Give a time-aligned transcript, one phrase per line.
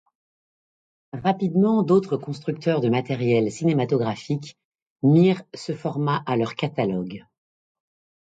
[1.13, 4.57] Rapidement d’autres constructeurs de matériel cinématographique
[5.03, 7.23] mirent ce format à leur catalogue.